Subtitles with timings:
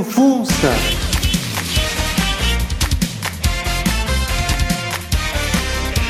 [0.00, 0.68] do Funça.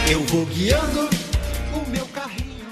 [0.09, 1.09] Eu vou guiando
[1.75, 2.66] o meu carrinho.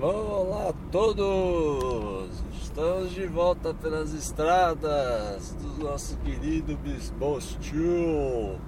[0.00, 2.30] Olá a todos!
[2.62, 8.58] Estamos de volta pelas estradas do nosso querido Bisbostil.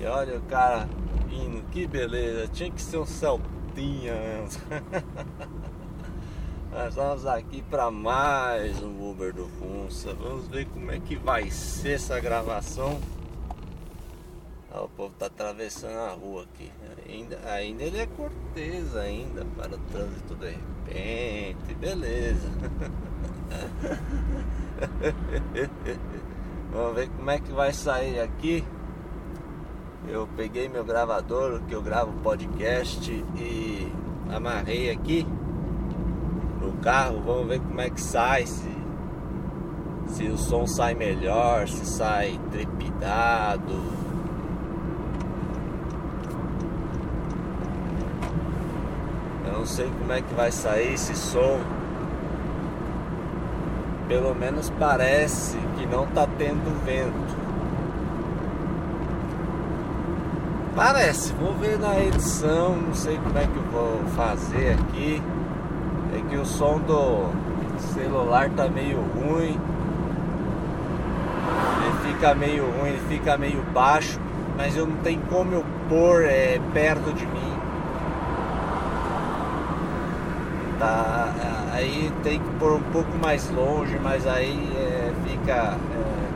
[0.00, 0.88] E olha o cara
[1.28, 2.48] vindo, que beleza!
[2.52, 4.62] Tinha que ser um Celtinha mesmo.
[6.74, 10.12] Nós estamos aqui para mais um Uber do Funça.
[10.12, 13.00] Vamos ver como é que vai ser essa gravação.
[14.72, 16.72] Ah, o povo tá atravessando a rua aqui.
[17.08, 21.74] Ainda, ainda ele é cortês ainda para o trânsito de repente.
[21.78, 22.50] Beleza.
[26.72, 28.64] Vamos ver como é que vai sair aqui.
[30.08, 33.92] Eu peguei meu gravador que eu gravo podcast e
[34.28, 35.24] amarrei aqui
[36.82, 37.22] carro.
[37.24, 38.46] Vamos ver como é que sai.
[38.46, 38.70] Se,
[40.08, 43.82] se o som sai melhor, se sai trepidado.
[49.46, 51.60] Eu não sei como é que vai sair esse som.
[54.08, 57.44] Pelo menos parece que não tá tendo vento.
[60.76, 65.22] Parece, vou ver na edição, não sei como é que eu vou fazer aqui.
[66.34, 67.30] Que o som do
[67.78, 69.56] celular tá meio ruim.
[71.80, 74.18] Ele fica meio ruim, ele fica meio baixo,
[74.56, 77.52] mas eu não tenho como eu pôr é, perto de mim.
[80.80, 81.32] Tá,
[81.72, 86.28] aí tem que pôr um pouco mais longe, mas aí é, fica é,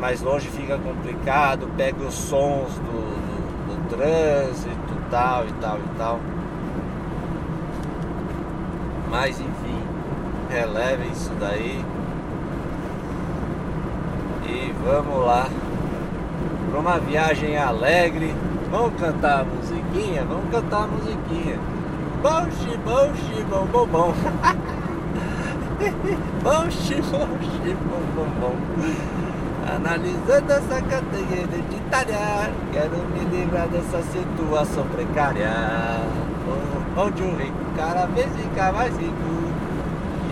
[0.00, 5.96] mais longe fica complicado, pega os sons do, do, do trânsito tal e tal e
[5.96, 6.33] tal.
[9.14, 9.78] Mas enfim,
[10.50, 11.80] releve isso daí.
[14.44, 15.46] E vamos lá
[16.68, 18.34] para uma viagem alegre.
[18.72, 20.24] Vamos cantar a musiquinha?
[20.24, 21.60] Vamos cantar a musiquinha.
[22.22, 24.12] Bom, xi, bom, xi, bom, bom, bom.
[26.42, 26.68] bom,
[27.12, 27.28] bom,
[27.86, 28.56] bom, bom, bom.
[29.76, 35.52] Analisando essa cadeia hereditária, quero me livrar dessa situação precária.
[36.96, 39.52] Onde o rico cada vez fica mais rico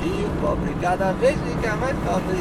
[0.05, 2.37] e o pobre cada vez fica mais pobre.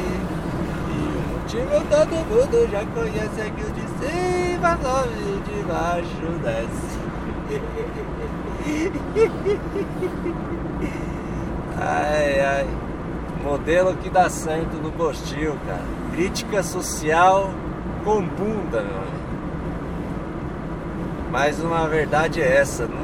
[0.88, 6.26] E o motivo todo mundo já conhece é que o de cima sobe de baixo
[6.42, 7.02] desce.
[11.84, 12.66] Ai, ai.
[13.42, 15.82] Modelo que dá certo no postil, cara.
[16.12, 17.50] Crítica social
[18.04, 19.02] com bunda, meu.
[21.32, 23.01] Mas uma verdade é essa, nunca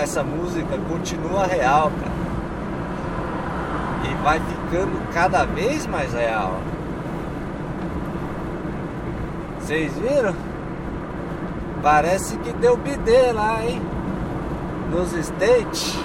[0.00, 2.16] essa, música continua real, cara.
[4.04, 6.60] E vai ficando cada vez mais real.
[9.58, 10.34] Vocês viram?
[11.82, 13.82] Parece que deu bidê lá, hein?
[14.90, 15.98] Nos States.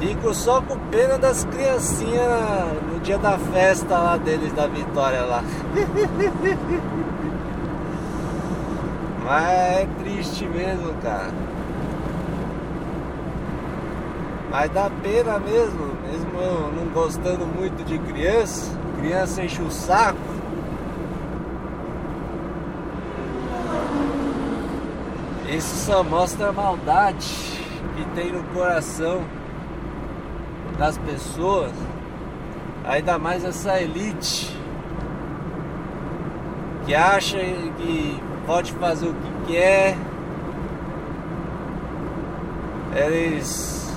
[0.00, 5.42] Fico só com pena das criancinhas no dia da festa lá deles, da vitória lá.
[9.32, 11.32] Mas é triste mesmo, cara.
[14.50, 18.78] Mas dá pena mesmo, mesmo eu não gostando muito de criança.
[19.00, 20.18] Criança enche o saco.
[25.48, 27.26] Isso só mostra a maldade
[27.96, 29.24] que tem no coração
[30.78, 31.72] das pessoas,
[32.84, 34.54] ainda mais essa elite
[36.84, 37.38] que acha
[37.78, 39.96] que pode fazer o que quer.
[42.94, 43.92] Eles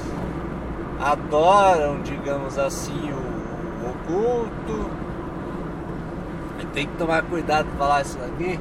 [0.99, 5.05] adoram, digamos assim, o, o oculto.
[6.73, 8.59] Tem que tomar cuidado para falar isso daqui.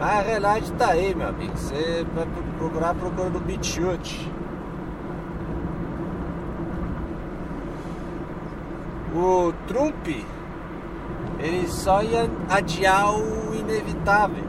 [0.00, 1.56] Mas a realidade tá aí, meu amigo.
[1.56, 2.26] Você vai
[2.58, 4.32] procurar, procura no BitChute.
[9.14, 10.08] O Trump
[11.38, 14.44] ele só ia adiar o inevitável.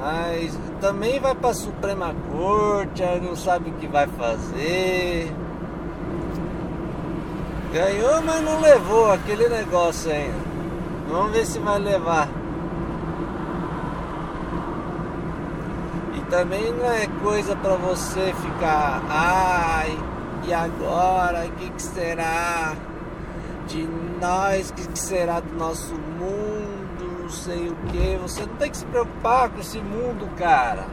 [0.00, 5.32] Mas também vai para a Suprema Corte, aí não sabe o que vai fazer.
[7.72, 10.34] Ganhou, mas não levou aquele negócio ainda.
[11.08, 12.28] Vamos ver se vai levar.
[16.16, 19.96] E também não é coisa para você ficar, ai,
[20.46, 22.74] e agora, o que, que será
[23.66, 23.88] de
[24.20, 24.70] nós?
[24.70, 26.82] O que, que será do nosso mundo?
[27.32, 28.16] sei o que.
[28.22, 30.86] Você não tem que se preocupar com esse mundo, cara.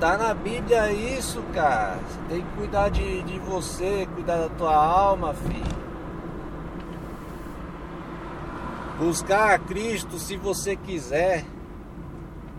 [0.00, 1.98] Tá na Bíblia isso, cara.
[2.08, 5.82] Você tem que cuidar de, de você, cuidar da tua alma, filho.
[8.98, 11.44] Buscar a Cristo se você quiser.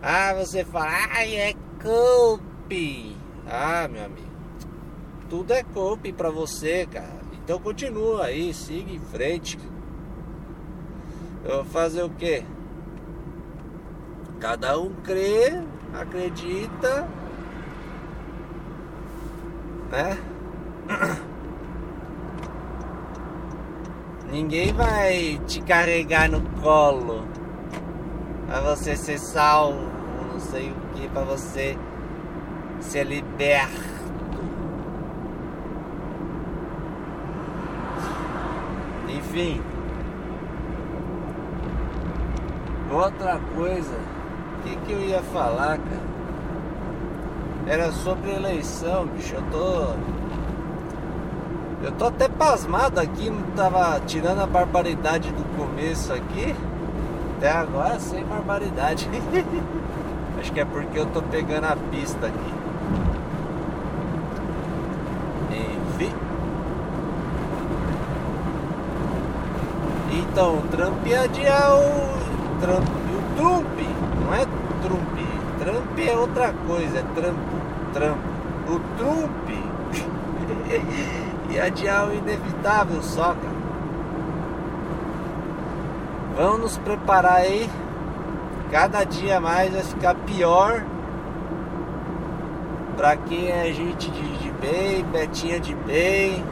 [0.02, 3.16] Ah, você fala, ai, é coupe.
[3.48, 4.34] Ah, meu amigo.
[5.28, 7.22] Tudo é coupe pra você, cara.
[7.42, 9.58] Então continua aí, siga em frente.
[11.44, 12.44] Eu vou fazer o quê?
[14.40, 15.62] Cada um crê,
[15.92, 17.06] acredita
[19.94, 20.18] né?
[24.30, 27.24] Ninguém vai te carregar no colo
[28.46, 29.80] pra você ser salvo,
[30.32, 31.78] não sei o que, pra você
[32.84, 33.82] ser liberto.
[39.08, 39.60] Enfim.
[42.90, 43.94] Outra coisa,
[44.58, 46.14] o que, que eu ia falar, cara?
[47.66, 49.34] Era sobre eleição, bicho.
[49.34, 49.94] Eu tô.
[51.82, 56.54] Eu tô até pasmado aqui, tava tirando a barbaridade do começo aqui.
[57.36, 59.08] Até agora sem barbaridade.
[60.38, 62.54] Acho que é porque eu tô pegando a pista aqui.
[65.50, 66.12] Enfim.
[70.34, 72.60] Então, Trump ia adiar o.
[72.60, 73.78] Trump, o Trump,
[74.20, 74.44] não é
[74.82, 75.18] Trump.
[75.60, 77.38] Trump é outra coisa, é trampo,
[77.92, 78.18] trampo.
[78.66, 79.48] O Trump
[81.50, 83.54] e adiar o inevitável só, cara.
[86.36, 87.70] Vamos nos preparar aí.
[88.72, 90.82] Cada dia mais vai ficar pior.
[92.96, 96.44] Pra quem é gente de, de bem, Betinha de bem.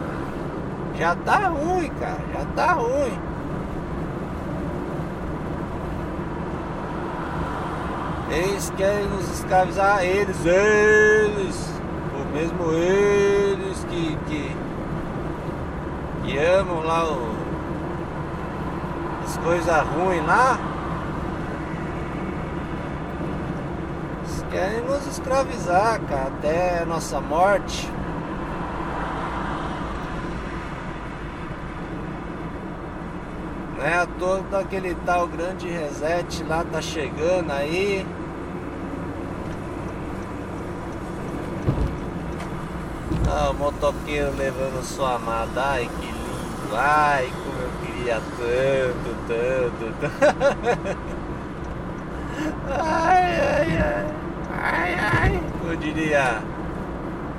[0.96, 2.20] Já tá ruim, cara.
[2.32, 3.31] Já tá ruim.
[8.32, 11.70] Eles querem nos escravizar, eles, eles,
[12.18, 14.56] ou mesmo eles que, que,
[16.24, 17.36] que amam lá o,
[19.22, 20.58] as coisas ruins lá.
[24.20, 27.86] Eles querem nos escravizar, cara, até a nossa morte.
[33.76, 38.06] Não é à toa daquele tal grande reset lá tá chegando aí.
[43.34, 45.62] Ah, o motoqueiro levando sua amada.
[45.64, 46.76] Ai, que lindo.
[46.76, 49.88] Ai, como eu queria tanto, tanto.
[52.68, 54.04] Ai, ai, ai.
[54.60, 55.40] Ai, ai.
[55.66, 56.42] Eu diria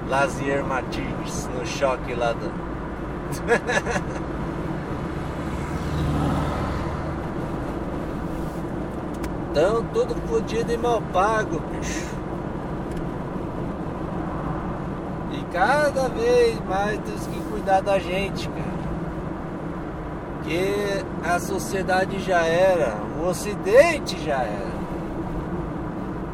[0.09, 2.49] Lazier Martins no choque lá do.
[9.53, 12.12] Tão tudo fodido e mal pago, bicho.
[15.53, 18.73] Cada vez mais temos que cuidar da gente, cara.
[20.43, 24.73] Que a sociedade já era, o ocidente já era.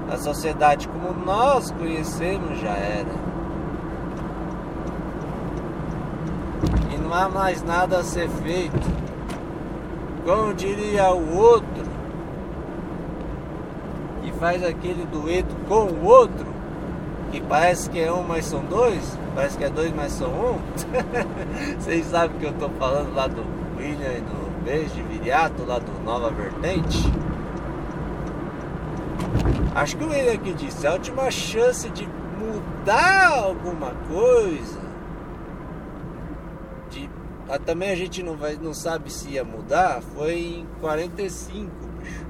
[0.10, 3.30] A sociedade como nós conhecemos já era.
[6.92, 9.00] E não há mais nada a ser feito.
[10.26, 11.84] Como diria o outro,
[14.24, 16.49] que faz aquele dueto com o outro,
[17.30, 19.18] que parece que é um, mas são dois.
[19.36, 20.60] Parece que é dois, mas são um.
[21.80, 23.44] Vocês sabem que eu tô falando lá do
[23.78, 26.98] William e do Beijo de Viriato, lá do Nova Vertente.
[29.76, 32.08] Acho que o William aqui disse, a última chance de
[32.38, 34.80] mudar alguma coisa.
[36.90, 37.10] De,
[37.48, 40.02] ah, também a gente não, vai, não sabe se ia mudar.
[40.16, 41.70] Foi em 45,
[42.02, 42.26] bicho.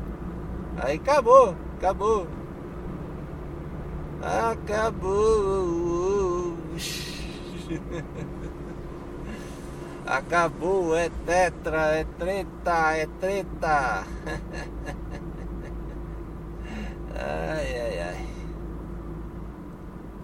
[0.77, 2.27] Aí acabou, acabou.
[4.21, 5.69] Acabou.
[10.05, 14.03] Acabou, é tetra, é treta, é treta.
[17.15, 18.27] Ai, ai, ai.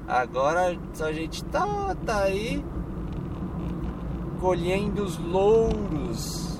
[0.07, 2.63] Agora a gente tá, tá aí
[4.39, 6.54] colhendo os louros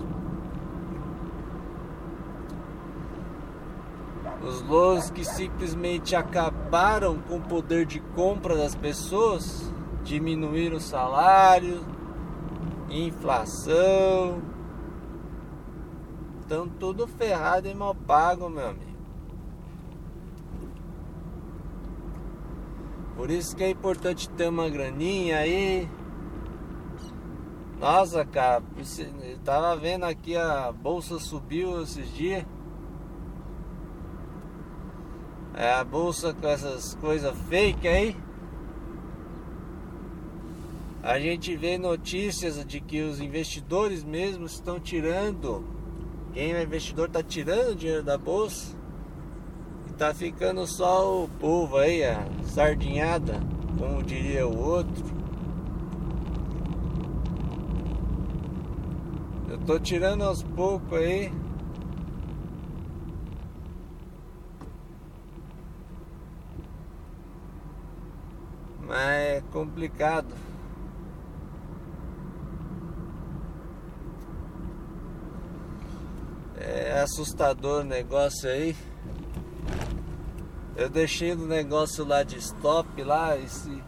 [4.46, 9.74] Os loans que simplesmente acabaram com o poder de compra das pessoas,
[10.04, 11.84] diminuíram o salário,
[12.90, 14.42] inflação.
[16.42, 18.96] Estão tudo ferrado e mal pago, meu amigo.
[23.16, 25.90] Por isso que é importante ter uma graninha aí.
[27.80, 28.62] Nossa, cara,
[29.44, 32.46] tava vendo aqui a bolsa subiu esses dias.
[35.58, 38.18] É a bolsa com essas coisas fake aí.
[41.02, 45.64] A gente vê notícias de que os investidores mesmo estão tirando.
[46.34, 48.76] Quem é investidor está tirando dinheiro da bolsa.
[49.88, 53.40] E tá ficando só o povo aí, a sardinhada,
[53.80, 55.06] como diria o outro.
[59.48, 61.32] Eu tô tirando aos poucos aí.
[68.88, 70.28] Mas é complicado.
[76.58, 78.76] É assustador o negócio aí.
[80.76, 83.82] Eu deixei o negócio lá de stop lá, esse,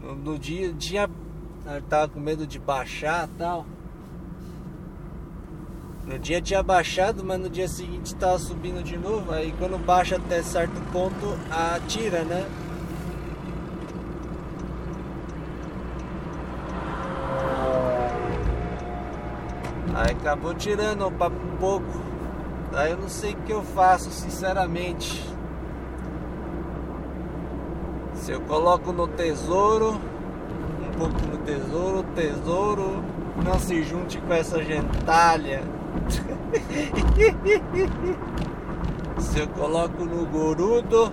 [0.00, 0.74] no, no dia,
[1.66, 3.66] eu tava com medo de baixar tal.
[6.06, 9.30] No dia tinha baixado, mas no dia seguinte tava subindo de novo.
[9.32, 12.67] Aí quando baixa até certo ponto, atira, né?
[20.18, 22.02] Acabou tirando o papo um pouco.
[22.74, 25.24] Aí eu não sei o que eu faço, sinceramente.
[28.14, 29.98] Se eu coloco no tesouro,
[30.80, 33.02] um pouco no tesouro, tesouro
[33.44, 35.62] não se junte com essa gentalha.
[39.18, 41.10] se eu coloco no gorudo,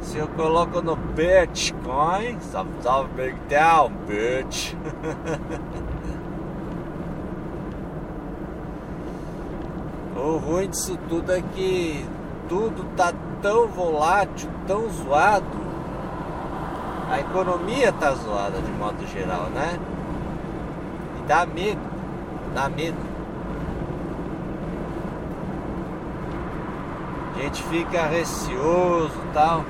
[0.00, 4.76] se eu coloco no Bitcoin, salve, salve, Big Down, bitch.
[10.24, 12.02] O ruim disso tudo é que
[12.48, 13.12] tudo tá
[13.42, 15.44] tão volátil, tão zoado.
[17.10, 19.78] A economia tá zoada de modo geral, né?
[21.18, 21.78] E dá medo,
[22.54, 22.96] dá medo.
[27.36, 29.62] A gente fica receoso tal.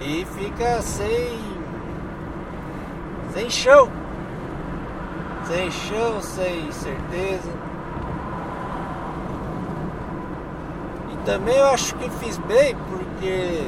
[0.00, 1.38] E fica sem
[3.32, 4.01] sem chão
[5.46, 7.50] sem chão, sem certeza.
[11.12, 13.64] E também eu acho que fiz bem porque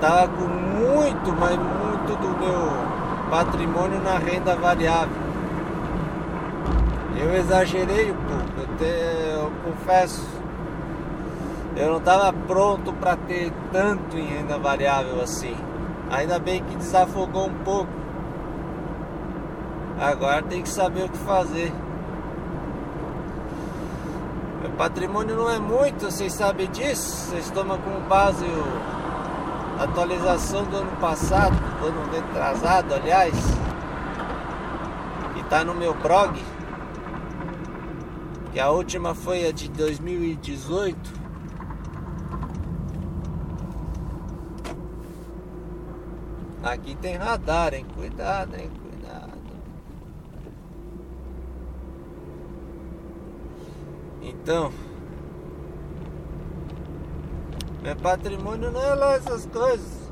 [0.00, 5.28] tava com muito, mas muito do meu patrimônio na renda variável.
[7.20, 10.26] Eu exagerei um pouco, eu, te, eu confesso.
[11.76, 15.56] Eu não estava pronto para ter tanto em renda variável assim.
[16.10, 17.92] Ainda bem que desafogou um pouco.
[20.00, 21.72] Agora tem que saber o que fazer.
[24.62, 27.30] Meu patrimônio não é muito, vocês sabem disso?
[27.30, 28.44] Vocês tomam como base
[29.78, 33.34] a atualização do ano passado, do ano retrasado, aliás,
[35.34, 36.42] que está no meu blog.
[38.52, 41.17] Que a última foi a de 2018.
[46.62, 47.86] Aqui tem radar, hein?
[47.94, 48.70] Cuidado, hein?
[48.82, 49.38] Cuidado.
[54.20, 54.72] Então,
[57.82, 60.10] meu patrimônio não é lá essas coisas.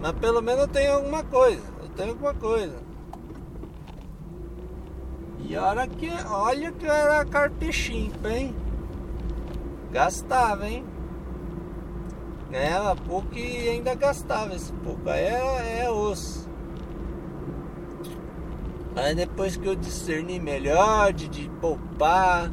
[0.00, 1.62] Mas pelo menos eu tenho alguma coisa.
[1.80, 2.76] Eu tenho alguma coisa.
[5.38, 8.54] E olha que, olha que era carpechimpa, hein?
[9.92, 10.84] Gastava, hein?
[12.56, 15.10] Ganhava pouco e ainda gastava esse pouco.
[15.10, 16.48] Aí é, é osso.
[18.96, 22.50] Aí depois que eu discerni melhor de, de poupar,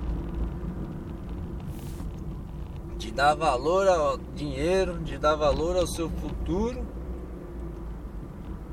[2.97, 6.85] de dar valor ao dinheiro, de dar valor ao seu futuro,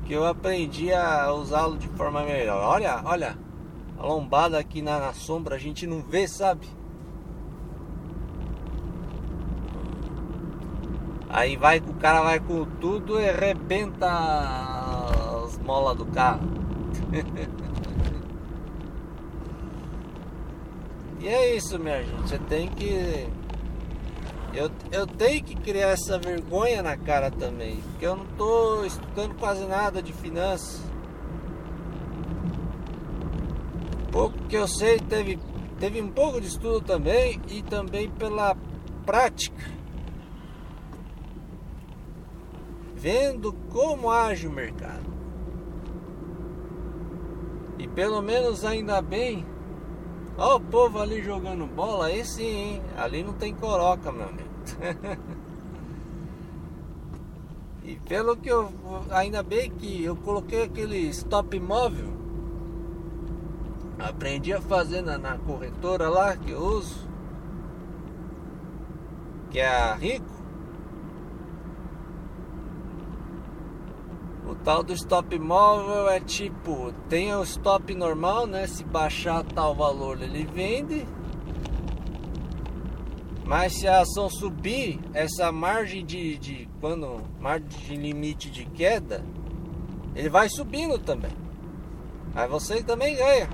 [0.05, 2.61] que eu aprendi a usá-lo de forma melhor.
[2.61, 3.37] Olha, olha,
[3.97, 6.67] a lombada aqui na, na sombra a gente não vê, sabe?
[11.33, 14.05] Aí vai o cara vai com tudo e arrebenta
[15.45, 16.41] as molas do carro.
[21.21, 22.21] e é isso, minha gente.
[22.21, 23.29] Você tem que.
[24.53, 27.77] Eu, eu tenho que criar essa vergonha na cara também.
[27.77, 30.83] Porque eu não tô estudando quase nada de finanças.
[34.11, 35.39] Pouco que eu sei, teve,
[35.79, 38.53] teve um pouco de estudo também e também pela
[39.05, 39.79] prática
[43.01, 45.11] vendo como age o mercado.
[47.79, 49.45] E pelo menos ainda bem,
[50.37, 52.81] Ó o povo ali jogando bola, aí sim, hein?
[52.97, 54.49] Ali não tem coroca, meu amigo.
[57.83, 58.71] e pelo que eu.
[59.11, 62.09] Ainda bem que eu coloquei aquele stop móvel.
[63.99, 67.07] Aprendi a fazer na, na corretora lá que eu uso.
[69.51, 70.25] Que é a Rico.
[74.47, 78.67] O tal do stop móvel é tipo, tem o stop normal, né?
[78.67, 81.05] Se baixar tal valor ele vende.
[83.45, 89.25] Mas se a ação subir, essa margem de, de quando margem de limite de queda,
[90.15, 91.31] ele vai subindo também.
[92.33, 93.49] Aí você também ganha.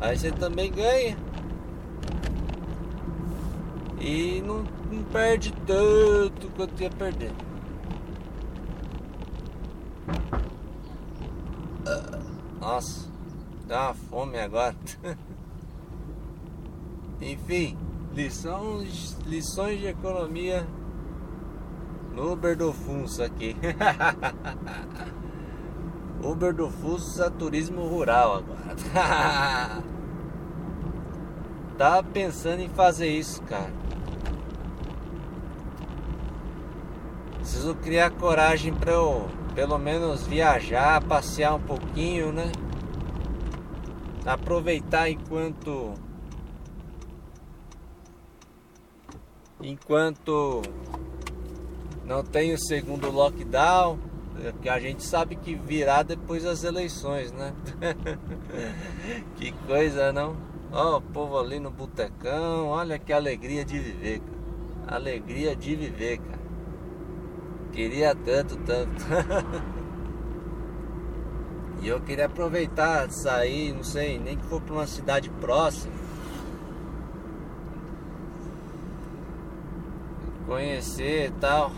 [0.00, 1.16] Aí você também ganha.
[4.00, 7.32] E não, não perde tanto quanto ia perder.
[12.60, 13.08] Nossa,
[13.66, 14.76] dá uma fome agora.
[17.20, 17.76] Enfim,
[18.14, 20.64] lições, lições de economia
[22.14, 23.54] no Uber do Funso aqui.
[26.22, 28.76] Uber do Funso é turismo rural agora.
[31.78, 33.79] Tava pensando em fazer isso, cara.
[37.60, 42.50] Preciso criar coragem para eu, pelo menos, viajar, passear um pouquinho, né?
[44.24, 45.92] Aproveitar enquanto.
[49.62, 50.62] Enquanto
[52.06, 53.98] não tem o segundo lockdown,
[54.62, 57.52] que a gente sabe que virá depois das eleições, né?
[59.36, 60.34] que coisa, não?
[60.72, 64.96] Ó, oh, o povo ali no botecão, olha que alegria de viver, cara.
[64.96, 66.39] Alegria de viver, cara.
[67.72, 69.04] Queria tanto, tanto.
[71.80, 75.94] e eu queria aproveitar, sair, não sei, nem que for para uma cidade próxima.
[80.46, 81.72] Conhecer e tal.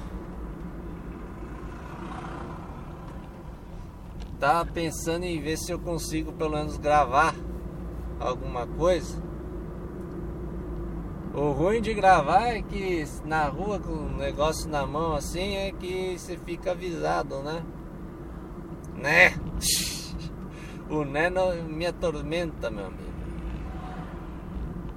[4.40, 7.32] Tava pensando em ver se eu consigo pelo menos gravar
[8.18, 9.22] alguma coisa.
[11.34, 15.72] O ruim de gravar é que na rua com o negócio na mão assim é
[15.72, 17.62] que você fica avisado, né?
[18.94, 19.34] Né?
[20.90, 23.12] O né não me atormenta, meu amigo.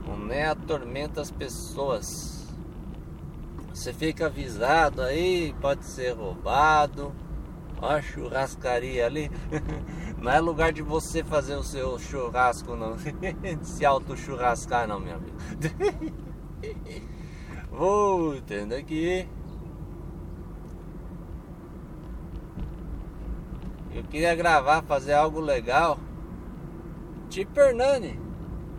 [0.09, 2.53] O né atormenta as pessoas.
[3.73, 7.13] Você fica avisado aí, pode ser roubado.
[7.81, 9.31] Ó a churrascaria ali.
[10.19, 12.95] Não é lugar de você fazer o seu churrasco, não.
[13.61, 15.37] Se auto-churrascar, não, meu amigo.
[17.71, 19.27] Voltando aqui.
[23.93, 25.97] Eu queria gravar, fazer algo legal.
[27.29, 28.19] Tipo Hernani.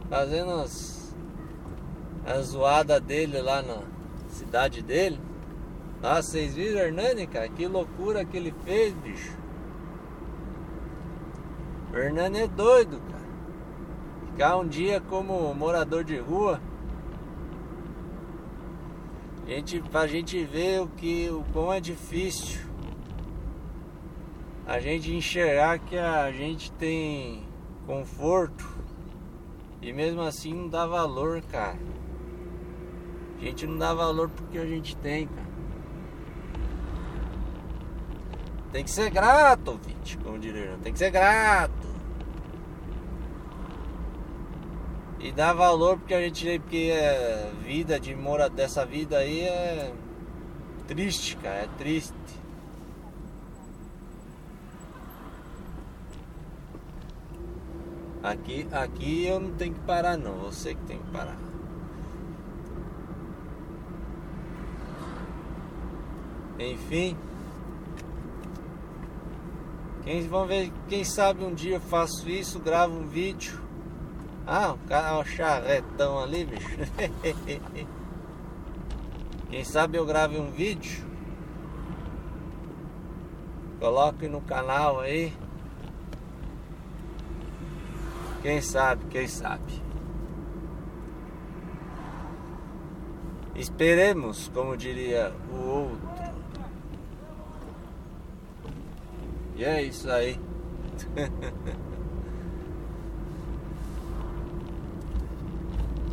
[0.09, 1.15] Fazendo as,
[2.27, 3.83] a zoada dele lá na
[4.29, 5.19] cidade dele.
[6.03, 7.49] Nossa, vocês viram Hernani, cara?
[7.49, 9.37] Que loucura que ele fez, bicho.
[11.93, 13.27] O Hernani é doido, cara.
[14.27, 16.61] Ficar um dia como morador de rua.
[19.47, 22.61] Gente, pra gente ver o que o quão é difícil
[24.67, 27.45] a gente enxergar que a gente tem
[27.87, 28.67] conforto
[29.81, 31.79] e mesmo assim não dá valor, cara.
[33.37, 35.47] A gente não dá valor porque a gente tem, cara.
[38.73, 40.77] Tem que ser grato, ouvinte, como diria.
[40.83, 41.86] Tem que ser grato.
[45.27, 46.61] E dar valor porque a gente.
[46.61, 49.93] Porque é vida de mora dessa vida aí é
[50.87, 51.65] triste, cara.
[51.65, 52.15] É triste.
[58.23, 61.37] Aqui, aqui eu não tenho que parar não, você que tem que parar.
[66.57, 67.17] Enfim.
[70.05, 73.66] Quem vão ver, quem sabe um dia eu faço isso, gravo um vídeo.
[74.49, 76.79] Ah, o cara, o charretão ali, bicho.
[79.51, 81.05] quem sabe eu grave um vídeo.
[83.81, 85.33] Coloque no canal aí.
[88.41, 89.83] Quem sabe, quem sabe.
[93.57, 96.09] Esperemos, como diria o outro.
[99.57, 100.39] E é isso aí.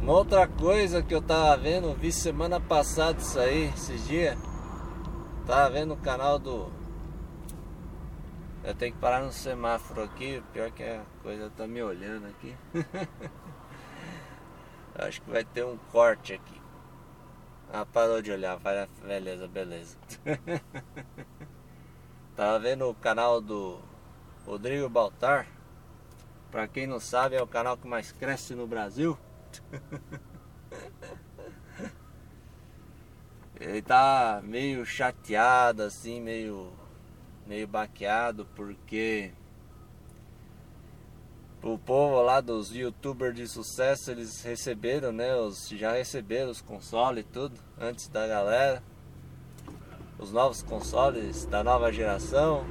[0.03, 4.37] Uma outra coisa que eu tava vendo, vi semana passada isso aí, esses dias.
[5.47, 6.69] Tava vendo o canal do
[8.65, 12.53] Eu tenho que parar no semáforo aqui, pior que a coisa tá me olhando aqui.
[14.93, 16.61] Acho que vai ter um corte aqui.
[17.71, 19.97] Ah, parou de olhar, vai, beleza, beleza.
[22.35, 23.79] Tava vendo o canal do
[24.45, 25.47] Rodrigo Baltar.
[26.51, 29.17] Pra quem não sabe, é o canal que mais cresce no Brasil.
[33.59, 36.71] Ele tá meio chateado, assim, meio,
[37.47, 39.31] meio baqueado, porque
[41.63, 45.33] o povo lá dos youtubers de sucesso, eles receberam, né?
[45.33, 48.83] Os, já receberam os consoles e tudo, antes da galera.
[50.19, 52.65] Os novos consoles da nova geração.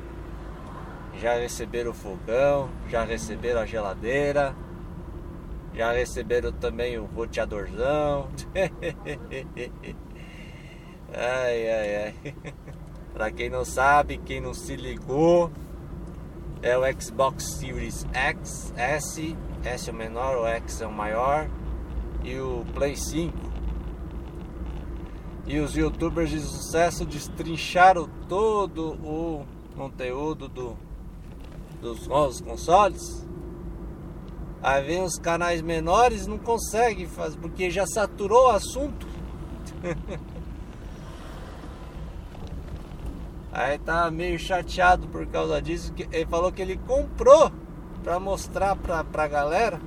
[1.18, 4.54] Já receberam o fogão, já receberam a geladeira.
[5.74, 8.28] Já receberam também o roteadorzão.
[11.14, 12.34] Ai, ai, ai.
[13.12, 15.50] pra quem não sabe, quem não se ligou,
[16.62, 21.50] é o Xbox Series X, S, S é o menor, o X é o maior,
[22.24, 23.36] e o Play 5.
[25.46, 29.44] E os youtubers de sucesso destrincharam todo o
[29.76, 30.78] conteúdo do,
[31.80, 33.26] dos novos consoles.
[34.62, 39.08] Aí vem os canais menores não conseguem fazer, porque já saturou o assunto.
[43.50, 45.92] Aí tá meio chateado por causa disso.
[45.92, 47.50] Que ele falou que ele comprou
[48.04, 49.80] pra mostrar pra, pra galera.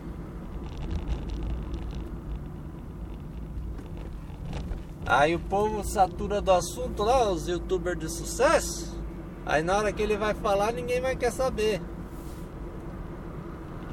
[5.05, 8.99] Aí o povo satura do assunto lá, os youtubers de sucesso.
[9.45, 11.81] Aí na hora que ele vai falar, ninguém vai quer saber.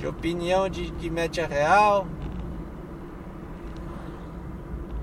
[0.02, 2.08] De opinião de que mete a real,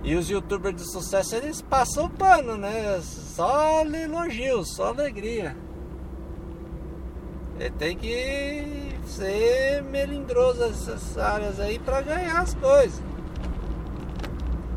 [0.04, 3.00] e os youtubers de sucesso eles passam o pano, né?
[3.02, 5.56] Só elogios, só alegria.
[7.58, 13.02] Ele tem que ser melindroso nessas áreas aí para ganhar as coisas.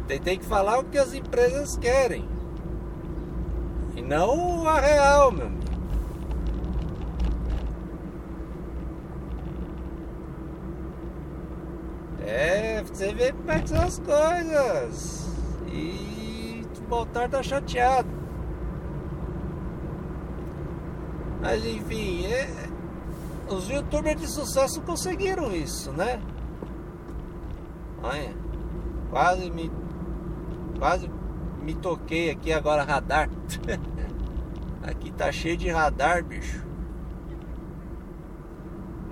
[0.08, 2.28] Ele tem que falar o que as empresas querem.
[3.96, 5.62] E não a real, meu amigo.
[12.24, 15.26] É, você vê como é que são as coisas.
[15.72, 18.08] E o tá chateado.
[21.40, 22.48] Mas enfim, é,
[23.52, 26.22] os youtubers de sucesso conseguiram isso, né?
[28.00, 28.36] Olha,
[29.10, 29.72] quase me.
[30.78, 31.10] Quase
[31.60, 33.28] me toquei aqui agora radar.
[34.84, 36.64] aqui tá cheio de radar, bicho.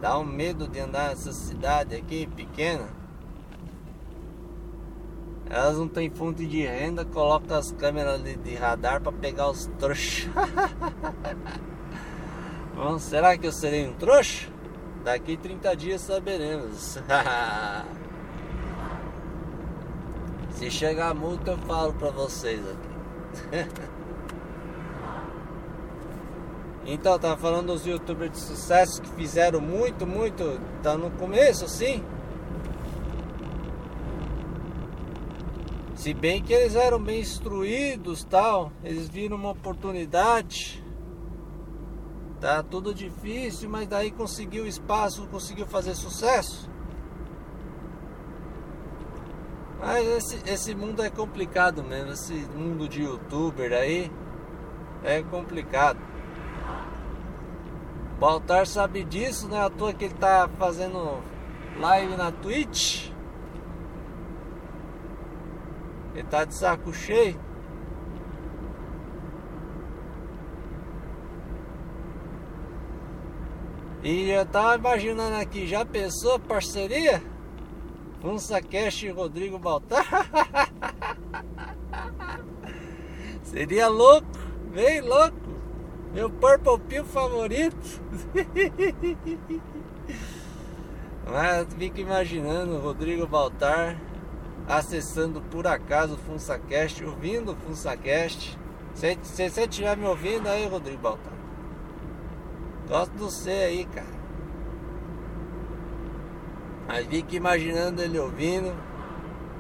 [0.01, 3.00] Dá um medo de andar nessa cidade aqui pequena.
[5.51, 9.67] Elas não têm fonte de renda, coloca as câmeras de, de radar para pegar os
[9.81, 10.29] trouxas.
[12.73, 14.47] Bom, será que eu serei um trouxa?
[15.03, 17.01] Daqui 30 dias saberemos.
[20.55, 22.89] Se chegar a multa eu falo pra vocês aqui.
[26.87, 32.05] então, tava falando dos youtubers de sucesso que fizeram muito, muito, tá no começo assim.
[36.01, 40.83] Se bem que eles eram bem instruídos, tal, eles viram uma oportunidade.
[42.41, 46.71] Tá tudo difícil, mas daí conseguiu espaço, conseguiu fazer sucesso.
[49.79, 54.11] Mas esse, esse mundo é complicado mesmo, esse mundo de youtuber aí
[55.05, 55.99] é complicado.
[58.19, 59.61] Baltar sabe disso, né?
[59.61, 61.23] À toa que ele tá fazendo
[61.79, 63.10] live na Twitch.
[66.25, 67.39] Tá de saco cheio.
[74.03, 77.23] E eu tava imaginando aqui, já pensou parceria?
[78.21, 80.07] Funça Cash e Rodrigo Baltar?
[83.45, 84.27] Seria louco,
[84.73, 85.37] bem louco.
[86.15, 88.01] Meu Purple Pill favorito.
[91.31, 93.97] Mas fico imaginando Rodrigo Baltar
[94.71, 98.57] acessando por acaso o FunsaCast, ouvindo o FunsaCast.
[98.95, 101.33] Se, você estiver me ouvindo aí, Rodrigo Baltar.
[102.89, 104.21] Gosto do você aí, cara.
[106.87, 108.73] Mas fica imaginando ele ouvindo,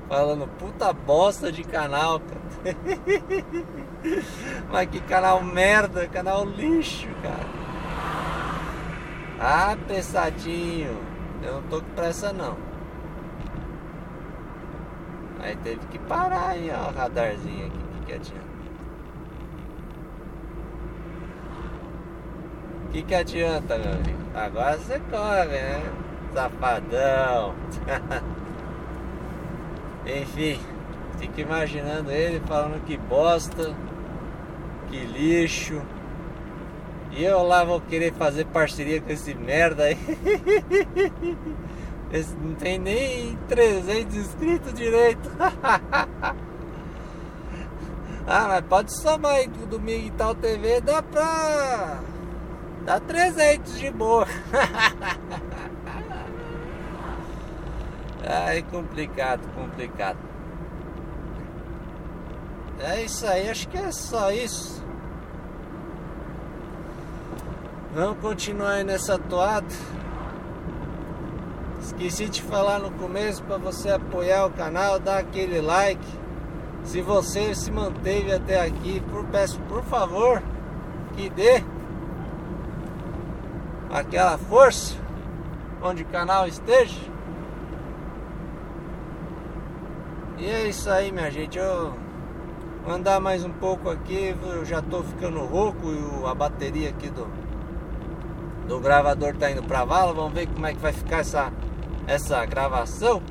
[0.08, 2.76] falando puta bosta de canal, cara.
[4.70, 7.60] Mas que canal merda, canal lixo, cara.
[9.40, 10.96] Ah, pensadinho,
[11.42, 12.69] eu não tô com pressa não.
[15.42, 18.50] Aí teve que parar aí, ó, o radarzinho aqui, quietinho.
[22.84, 24.18] O que, que adianta, meu amigo?
[24.34, 25.82] Agora você corre, né?
[26.34, 27.54] Safadão.
[30.06, 30.60] Enfim,
[31.18, 33.74] fico imaginando ele falando que bosta,
[34.88, 35.80] que lixo.
[37.12, 39.98] E eu lá vou querer fazer parceria com esse merda aí.
[42.12, 45.30] Esse não tem nem 300 inscritos direito.
[48.26, 52.00] ah, mas pode somar aí que o Domingo e Tal TV dá pra.
[52.84, 54.26] dá 300 de boa.
[58.26, 60.18] Ai, complicado, complicado.
[62.80, 64.84] É isso aí, acho que é só isso.
[67.94, 69.66] Vamos continuar aí nessa toada.
[71.80, 76.06] Esqueci de falar no começo para você apoiar o canal, dar aquele like.
[76.84, 80.42] Se você se manteve até aqui, por, peço por favor
[81.16, 81.62] que dê
[83.90, 84.94] aquela força
[85.82, 87.00] onde o canal esteja.
[90.36, 91.58] E é isso aí, minha gente.
[91.58, 91.94] Eu
[92.84, 94.36] vou andar mais um pouco aqui.
[94.42, 97.26] Eu já tô ficando rouco e a bateria aqui do,
[98.68, 100.12] do gravador tá indo pra vala.
[100.12, 101.50] Vamos ver como é que vai ficar essa
[102.10, 103.22] essa gravação.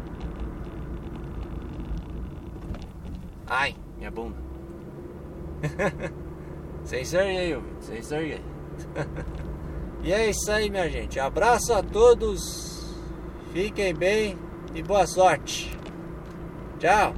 [3.46, 4.38] Ai, minha bunda.
[6.86, 8.42] Sensor aí, Sensor aí.
[10.02, 11.20] e é isso aí, minha gente.
[11.20, 12.96] Abraço a todos.
[13.52, 14.38] Fiquem bem
[14.74, 15.78] e boa sorte.
[16.80, 17.14] Tchau.